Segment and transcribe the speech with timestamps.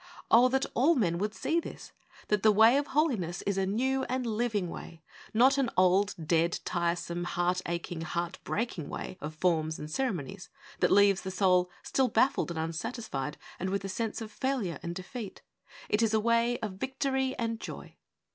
[0.31, 1.91] Oh, that all men would see this—
[2.29, 6.59] that the way of Holiness is a' new and living way,' not an old, dead,
[6.65, 12.07] tiresome, heart aching, heart breaking way of forms and ceremonies, that leaves the soul still
[12.07, 15.43] baffled and unsatisfied, and with a sense of failure and defeat!
[15.87, 17.95] It is a way of victory and joy.